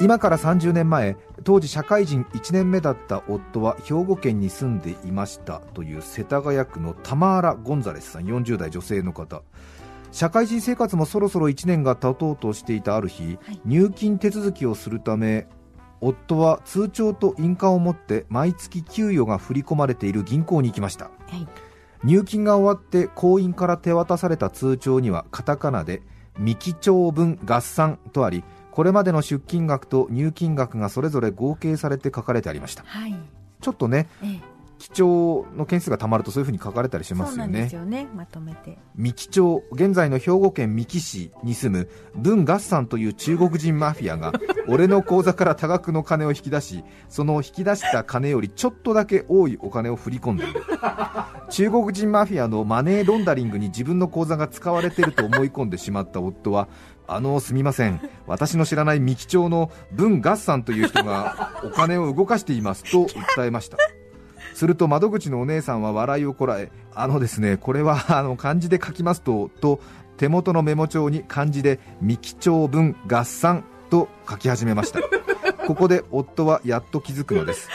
[0.00, 8.24] 今から30年前当時社会人1年目だった夫は兵庫県に住んでいましたという世田谷区のタマーラ・ゴンザレスさん。
[8.24, 9.42] 40代女性の方。
[10.12, 15.46] 社会人生活もそろそろ1年が経とうとしていたある日、はい、入金手続きをするため
[16.00, 21.46] 夫は通帳と印鑑を持って毎月給与が振り込まれている銀行に行きました、はい、
[22.04, 26.02] 入金が終わって行員から手渡された通帳にはカタカナで
[26.36, 33.14] 未記帳分合算とありこれまでの出金額と入金額がそれぞれ合計されて書かれてありました、はい、
[33.60, 34.49] ちょっとね、ええ
[34.80, 37.68] 記帳の件数がたまるとそういうふうに書かれたりしますよね。
[37.70, 38.08] よね。
[38.16, 38.78] まとめて。
[38.96, 44.32] 三木町現在の兵庫県三木市に住む文合さんという中国人マフィアが
[44.68, 50.64] 俺の口座から多額の金を引き出しその引き出した金よりちょっとだけ多いお金を振り込んでいる。
[51.50, 56.68] 中国人マフィアのマネーロンダリングに自分の口座が使われていると思い込んでしまった夫は
[57.06, 58.00] あのすみません。
[58.26, 63.76] 私の知らない三木町の文合さんという人がお金を動かしていますと訴えました
[64.54, 69.80] すると窓口のお姉さんは笑いをこらえあのですねこれは あの漢字で書きますとと
[70.16, 75.00] 手元のメモ帳に漢字で三木町分合算と書き始めました。
[75.66, 77.68] ここで夫はやっと気づくのです。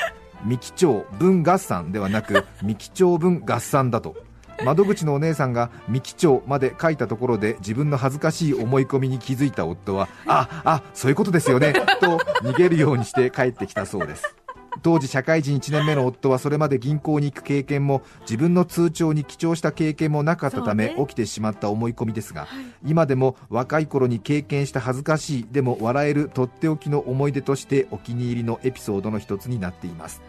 [0.45, 4.15] 三木町分合算ではなく三木町分合算だと。
[4.63, 14.35] 窓口のお姉さんが三木町まで書いたところで自分の恥ずかしい思い込みに気づいた夫はああそういうことですよねと逃げるようにして帰ってきたそうです
[14.81, 30.21] 当時社会人1年目の夫はそれまで銀行に行く経験も自分の通帳に記帳した経験もなかったため、起きてしまった思い込みですが、はい、今でも若い頃に経験した恥ずかしいでも笑えるとっておきの思い出としてお気に入りのエピソードの一つになっています、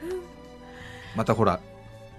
[1.16, 1.60] またほら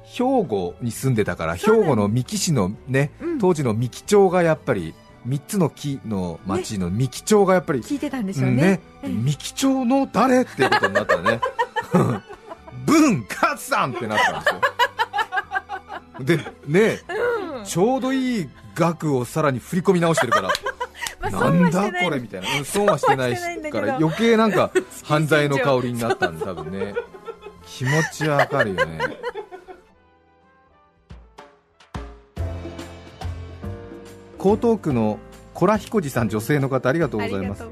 [0.04, 4.94] 兵庫に住んでたから兵庫の三木市のね、うん、当時の三木町がやっぱり
[5.28, 10.44] 3つの木の町の三木町がやっぱり、聞いてたんでしょうね,、ね三木町の誰？
[10.44, 11.42] っていうことになったね
[12.86, 14.62] 文勝さんってなったんですよ。
[16.20, 17.00] でね、
[17.58, 20.50] うん、ちょうどいい額をさらに振り込み直してるから。
[21.32, 24.72] なんだこれみたいな、うん、損はしてないしから余計なんか
[25.04, 26.94] 犯罪の香りになったんで多分ね。
[27.66, 29.00] 気持ちわかるよね。
[34.40, 35.20] 江東区の
[35.54, 37.64] コラヒコジさん女性の方ありがとうございます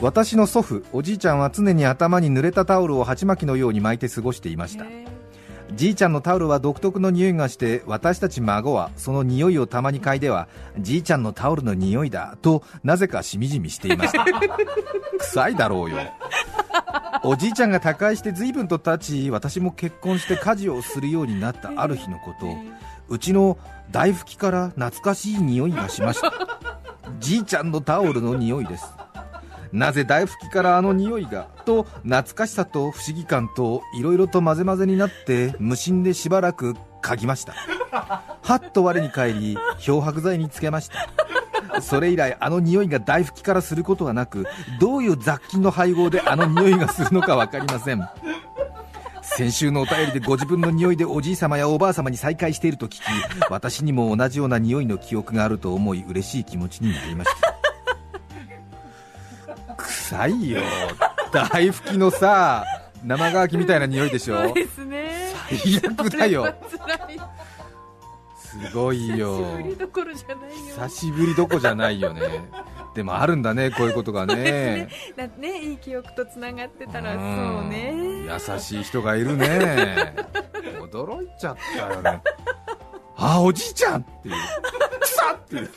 [0.00, 4.86] 私の祖父おじいちゃんは常に頭に濡れたタオルを鉢巻きのように巻いて過ごしていました。
[5.74, 14.24] じいちゃんのタオルは独特の匂いがして私たち孫はその匂いをたまに嗅いではじいちゃんのタオルの匂いだとなぜかしみじみしていました。
[15.18, 15.98] 臭いだろうよ。
[17.24, 22.46] おじいちゃんが他界して随分と経ち私も結婚して家事をするようになったある日のこと。
[23.08, 23.58] うちの
[23.90, 26.32] 大拭きから懐かしい匂いがしました。
[27.18, 28.97] じいちゃんのタオルの匂いです
[29.72, 31.48] なぜ大拭きからあの匂いが？
[31.64, 37.54] と懐かしさと不思議感といろいろと混ぜ混ぜになって無心でしばらく嗅ぎました。
[38.42, 41.80] はっと我に返り漂白剤につけました。
[41.80, 44.46] それ以来あの匂いが大拭きからすることはなく
[44.80, 48.08] どういう雑菌の配合であの匂いがするのか分かりません。
[49.22, 53.00] 先週のお便りでご自分の匂いでおじい様やおばあ様に再会していると聞き
[53.50, 57.57] 私にも同じような匂いの記憶があると思い嬉しい気持ちになりました。
[60.08, 60.62] 臭いよ。
[61.32, 62.64] 大拭きのさ
[63.04, 64.42] 生乾きみたいな匂いでしょ？
[64.42, 65.34] そうですね。
[65.60, 66.54] 最悪だよ。
[68.38, 69.58] すごいよ。
[70.78, 72.14] 久しぶりどころじゃないよ。
[72.14, 72.22] ね。
[72.94, 74.88] でもあるんだねこういうことがね。
[75.16, 75.30] ね。
[75.36, 77.92] ねいい記憶とつながってたらそうね。
[78.24, 80.16] 優しい人がいるね。
[80.80, 82.22] 驚いちゃったよね。
[83.16, 84.34] あおじいちゃんっていう。
[85.02, 85.70] 草っていう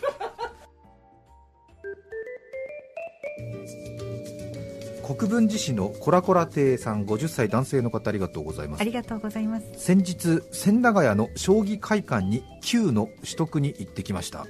[5.15, 8.82] 国分寺市のコラコラ亭さん50歳男性の方ありがとうございます。
[8.82, 9.65] ありがとうございます。
[9.76, 14.45] 先日千駄ヶ谷の将棋会館に9の取得に行ってきました。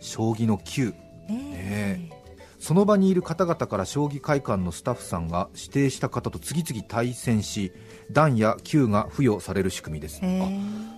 [0.00, 0.94] 将棋の9
[1.28, 2.10] ね
[2.58, 7.72] その場にいる方々から将棋会館のスタッフさんが指定した方と次々対戦し
[8.10, 10.20] 段や級が付与される仕組みです。
[10.22, 10.26] あ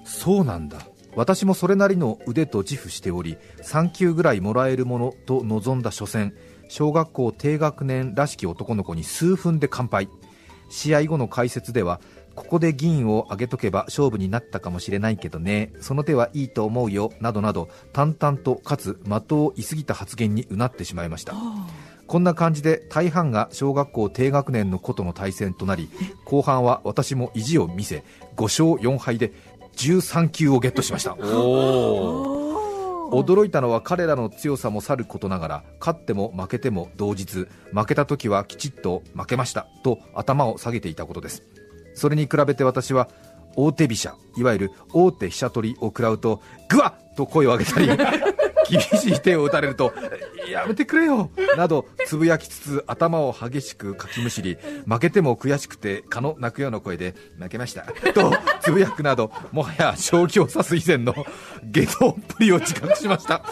[0.05, 0.79] そうなんだ。
[1.15, 6.35] 私もそれなりの腕と自負しており3級ぐらいもらえるものと望んだ初戦
[6.73, 10.09] 小学校低学年らしき男の子に数分で完敗
[10.71, 12.01] 試合後の解説では
[12.35, 15.71] ここで銀を上げとけば勝負になったかもしれないけどね。
[15.83, 17.13] その手はいいと思うよ。
[17.21, 21.35] などなど淡々とかつ的をいすぎた発言にうなってしまいました。
[22.07, 25.91] こんな感じで大半が小学校低学年の子との対戦となり
[26.25, 28.03] 後半は私も意地を見せ
[28.37, 29.33] 5勝4敗で
[29.77, 31.19] 13球をゲットしました。
[33.13, 41.43] 驚いたのは彼らの強さもさることながら勝っても負けても同日負けた時はきちっと負けましたと頭を下げていたことです。
[41.95, 43.09] それに比べて私は
[43.55, 49.93] 大手飛車いわゆる大手飛車取りを食らうとグワッと声を上げたり厳しい手を打たれると
[50.51, 57.83] やめてくれよなどつぶやきつつ頭を激しくかきむしり負けても悔しくて蚊の鳴くような声で負けました。
[58.13, 61.15] とつぶやくなどもはや将棋を指す以前の
[61.65, 63.45] 下道っぷりを自覚しました。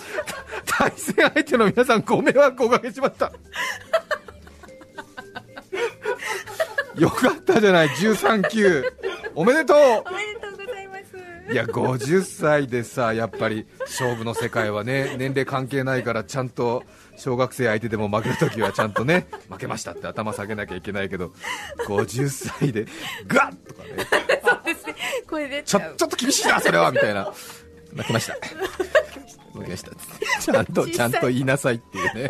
[0.66, 3.32] 対戦相手の皆さんご迷惑をおかけしました。
[6.96, 8.84] よかったじゃない13球。
[9.34, 9.76] おめでとう。
[9.76, 9.80] お
[10.12, 10.49] めでとう。
[11.50, 16.84] いや50歳でさやっぱり勝負の世界はね年齢関係ないからちゃんと
[17.16, 21.32] 小学生相手でも負けるときはちゃんとね負けましたって頭下げなきゃいけないけど
[21.86, 22.86] 50歳で
[23.26, 23.90] ガッとかね。
[24.44, 24.94] そうですね。
[25.28, 27.32] 声出ちょちょっと厳しいなそれはみたいな。
[27.96, 28.34] 負けました。
[29.52, 29.90] 負けました。
[30.40, 32.28] ちゃんとちゃんと言いなさいっていうね。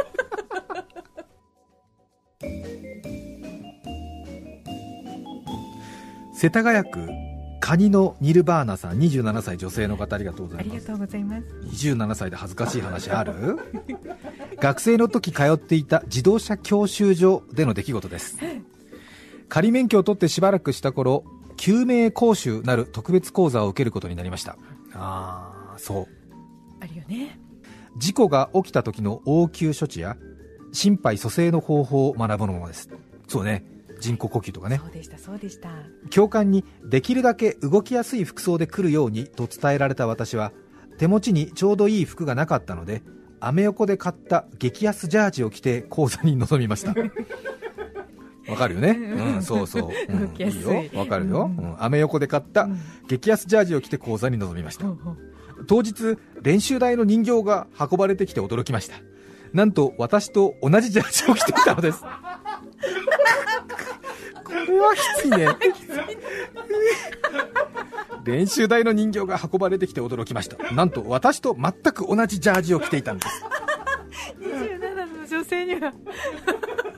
[6.35, 7.20] 世田谷区
[7.71, 10.75] カニのニルバーナさん27歳女性の方ありがとうございます。
[10.75, 11.45] ありがとうございます。
[11.87, 13.33] 27歳で恥ずかしい話ある？
[14.59, 18.39] 学生の時通っていた自動車教習所での出来事です。
[19.49, 21.23] 仮免許を取ってしばらくした頃
[21.57, 24.57] 救命講習なる特別講座を受けることになりました。
[24.93, 26.07] ああそう。
[26.81, 27.39] あるよね。
[27.99, 30.17] 事故が起きた時の応急処置や
[30.73, 32.89] 心肺蘇生の方法を学ぶものです。
[33.29, 33.65] そうね
[34.01, 34.81] 人工呼吸とかね。
[34.83, 35.69] そうでしたそうでした。
[36.11, 40.53] 教官にできるだけ動きやすい服装で来るようにと伝えられた私は
[40.99, 43.03] 手持ちにちょうどいい服がなかったので
[43.39, 46.95] アメ横で買った激安ジャージを着て講座に臨みました。
[48.49, 48.91] わかるよね？
[48.91, 49.43] うん。
[49.43, 50.35] そうそう、うん。
[50.37, 50.51] い。
[50.51, 50.85] いよ。
[50.99, 51.83] わかるよ、ううん。
[51.83, 52.69] アメ横で買った
[53.07, 54.87] 激安ジャージを着て講座に臨みました。
[55.67, 58.97] 当日練習台の人形が運ばれてきて驚きました。
[59.53, 62.03] なんと私と同じジャージを着ていたのです。
[62.03, 62.09] こ
[64.81, 65.49] れはきついね。
[68.25, 70.73] 練習台の人形が運ばれてきて驚きました。
[70.75, 73.45] なんと私と全く同じジャージを着ていたんです。
[74.41, 75.93] 27の女性には。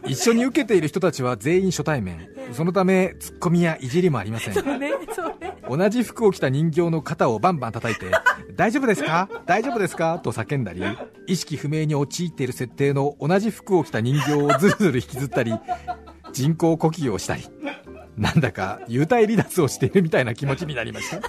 [0.04, 2.28] 一緒に受けている人たちは全員初対面。
[2.52, 4.54] そのためツッコミやいじりもありません。
[4.54, 5.56] そうねそうね。
[5.68, 8.06] 同じ服を着た人形の肩をバンバン叩いて
[8.56, 9.28] 大丈夫ですか？
[9.46, 10.18] 大丈夫ですか？
[10.18, 10.82] と叫んだり
[11.28, 15.54] 意識不明に陥っている設定の同じ服を着た人形をずるずる引きずったり
[16.32, 17.44] 人工呼吸をしたり
[18.16, 21.20] なんだか幽体離脱をしているみたいな気持ちになりました。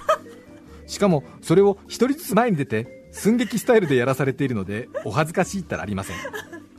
[0.86, 6.16] しかもそれを一人ずつ前に出て寸劇スタイルでやらされているのでお恥ずかしいったらありません。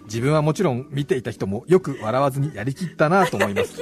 [0.06, 3.76] 自分はもちろん見ていた人もよく笑わずにやりきったなと思います。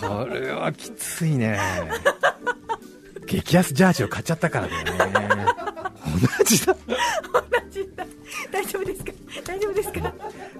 [0.00, 1.58] これはきついね。
[3.24, 5.46] 激安ジャージを買っちゃったからだよね。
[6.38, 6.74] 同じだ。
[6.74, 6.80] 同
[7.70, 8.04] じだ。
[8.50, 9.12] 大丈夫ですか？
[9.46, 10.14] 大丈夫ですか？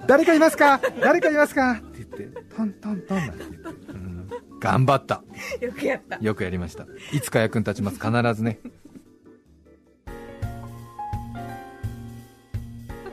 [0.07, 0.81] 誰かいますか？
[0.99, 1.79] 誰かいますか？
[2.13, 4.29] って言ってトントントンなんて言って、うん。
[4.59, 5.23] 頑張った。
[5.59, 6.17] よくやった。
[6.17, 6.85] よくやりました。
[7.11, 7.99] いつか役に立ちます。
[7.99, 8.59] 必ずね。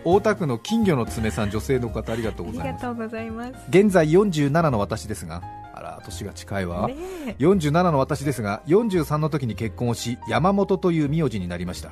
[0.02, 2.82] 大田区の金魚の爪さん女性の方ありがとうあございます。
[2.82, 3.52] りがとうございます。
[3.68, 7.37] 現在47の私ですがあら年が近いわ、ねえ。
[7.38, 11.90] 47の私ですが43の時に結婚をし山本という名字になりました。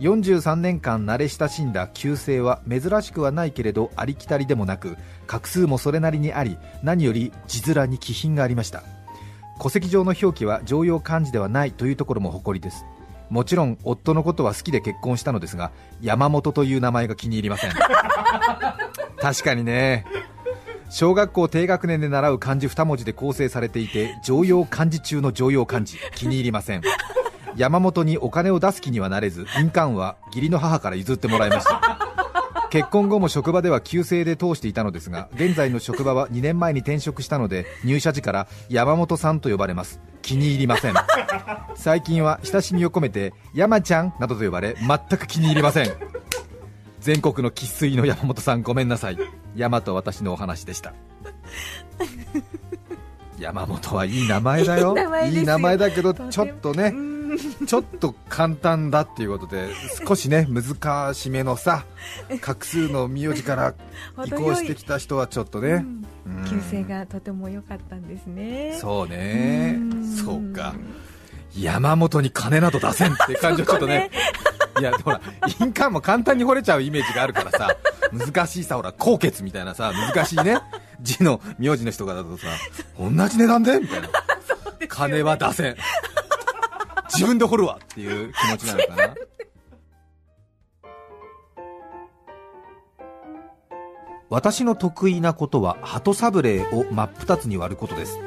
[0.00, 8.82] 43年間慣れ親しんだ旧姓は珍しくはないけれどありきたりでもなく画数もそれなりにあり何より字面に気品がありました。
[9.60, 12.84] 戸籍上の表記は常用漢字ではないというところも誇りです。
[13.30, 17.72] もちろん夫のことは好きで結婚したのですが山本という名前が気に入りません。
[19.18, 20.04] 確かにね
[20.88, 25.98] 小学校低学年で習う漢字2文字で構成されていて常用漢字中の常用漢字。
[26.14, 26.82] 気に入りません。
[27.56, 31.98] 山本にお金を出す気にはなれず印鑑は義理の母から譲ってもらいました。
[32.70, 40.00] 結婚後も職場では旧姓で通していたのですが現在の職場は2年前に転職したので入社時から山本さんと呼ばれます。
[40.22, 40.94] 気に入りません。
[41.74, 45.86] 最近は親しみを込めて山ちゃんなどと呼ばれ全く気に入りません。
[47.06, 49.18] 全国の生粋の山本さんごめんなさい。
[49.54, 50.92] 山と私のお話でした。
[53.38, 54.96] 山本はいい名前だよ。
[55.24, 56.96] いい名前だけどちょっとねう
[57.34, 57.38] ん。
[57.64, 59.68] ちょっと簡単だっていうことで
[60.04, 61.84] 少しね 難しめのさ
[62.40, 63.74] 画数の名字から
[64.24, 65.86] 移行してきた人はちょっとね、
[66.26, 66.44] うん。
[66.50, 68.76] 旧姓がとても良かったんですね。
[68.80, 69.78] そうね。
[70.24, 70.74] そうか。
[71.56, 74.10] 山本に金など出せんって感じはちょっとね
[74.78, 75.20] いやほら
[75.60, 77.76] 印鑑も簡単に惚れちゃうイメージがあるからさ
[78.12, 80.58] 難しいさほら高血みたいなさ難しいね。
[81.00, 82.46] 字の名字の人がだとさ
[82.98, 83.78] 同じ値段で？
[83.78, 84.08] みたいな、
[84.88, 85.70] 金は出せ。
[85.70, 85.76] ん
[87.12, 87.78] 自分で掘るわ。
[87.82, 89.14] っていう気持ちなのかな。
[94.28, 98.18] 私の得意なことは鳩サブレーを真っ二つに割ることです。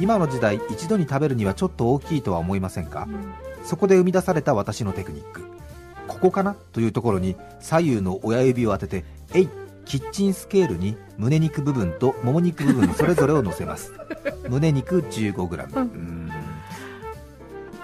[0.00, 3.34] 今の時代一度に食べるにはちょっと大きいとは思いませんか、うん、
[3.64, 5.42] そこで生み出された私のテクニック
[6.08, 6.56] ここかな？
[6.72, 9.04] というところに左右の親指を当てて
[9.34, 9.48] えい
[9.84, 13.92] キッチンスケールに胸肉部分ともも肉部分それぞれを乗せます。
[14.48, 16.30] 胸肉 15g、うん。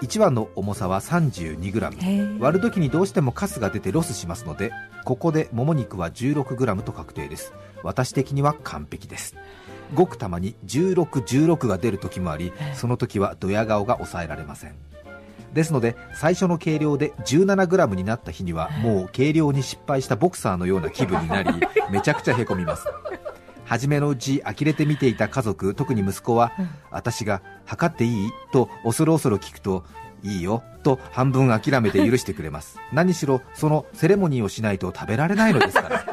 [0.01, 4.71] 1番の重さは 32g 割るときにどうしてもカスが出てロスしますので
[5.05, 7.53] ここでもも肉は 16g と確定です。
[7.81, 9.35] 私的には完璧です。
[9.93, 14.75] ごくたまに1616が出る時もありその時はドヤ顔が抑えられません
[15.55, 21.51] ですので最初の計量で 17g になった日にはもう計量に失敗したボクサーのような気分になり
[21.89, 22.85] めちゃくちゃへこみます。
[23.65, 28.31] 初めのうち呆れて見ていた家族特に息子は、うん、私が測っていい？
[28.51, 29.83] と恐る恐る聞くと
[30.21, 32.77] いいよと半分諦めて許してくれます。
[32.93, 36.05] 何しろそのセレモニーをしないと食べられないのですから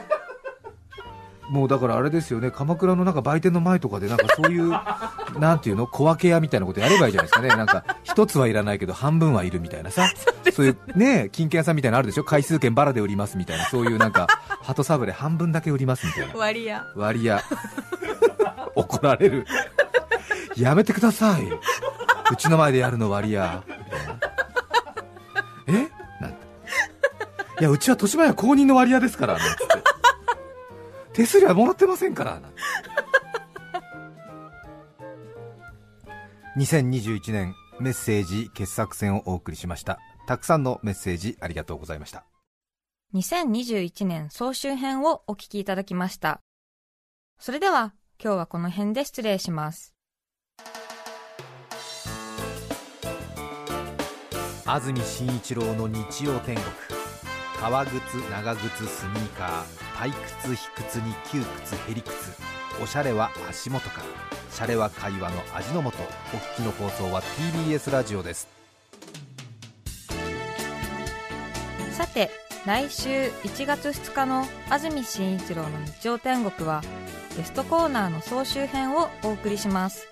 [1.48, 4.70] もうだからあれですよね鎌倉のなんか売店の前とかでなんかそういう
[5.38, 7.48] なんていうの小分け屋みたいなことやればいいじゃないですかね。
[7.48, 10.08] なんか一つはいらないけど半分はいるみたいなさ。
[10.52, 12.24] そういうね金券屋さんみたいなのあるでしょ？
[12.24, 13.64] 回数券バラで売りますみたいな。
[13.66, 14.26] そういうなんか
[14.62, 16.34] 鳩サブレ半分だけ売りますみたいな。
[16.34, 16.84] 割屋。
[16.96, 17.42] 割屋。
[18.74, 19.46] 怒られる。
[20.56, 21.44] やめてください。
[22.32, 23.62] うちの前でやるの割屋。
[25.66, 25.72] え？
[26.20, 26.36] なんて。
[27.60, 29.81] いやうちは豊島屋公認の割屋ですからなんつって
[31.12, 32.40] 手数料はもらってませんから。
[36.56, 39.98] 2021年メッセージ傑作選をお送りしました。
[40.26, 42.24] たくさんのメッセージありがとうございました。
[43.14, 46.40] 2021年総集編をお聞きいただきました。
[47.38, 49.94] それでは今日はこの辺で失礼します。
[54.64, 56.66] 安住紳一郎の日曜天国。
[57.58, 62.12] 革靴長靴スニーカー退屈卑屈に窮屈へり屈
[62.82, 63.98] おしゃれは足元か。
[63.98, 64.04] ら
[64.52, 65.88] シャレは会話の味の素。
[65.88, 68.48] お聞きの放送は TBS ラジオです。
[71.92, 72.30] さて
[72.66, 73.08] 来週
[73.44, 75.68] 1月2日の安住紳一郎の
[76.00, 76.82] 日曜天国は
[77.36, 80.06] ゲストコーナーの総集編をお送りします。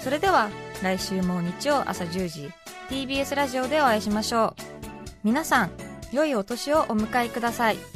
[0.00, 0.50] それでは
[0.82, 2.50] 来週も日曜朝10時
[2.90, 4.62] TBS ラジオでお会いしましょう。
[5.24, 5.70] 皆さん
[6.12, 7.95] 良いお年をお迎えください。